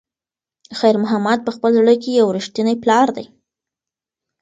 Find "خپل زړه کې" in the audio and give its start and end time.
1.55-2.11